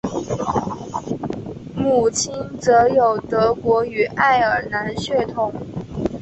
[1.75, 5.53] 母亲则有德国与爱尔兰血统